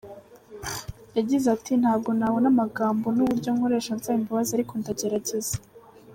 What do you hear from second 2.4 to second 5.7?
amagambo n’uburyo nkoresha nsaba imbabazi ariko ndagerageza.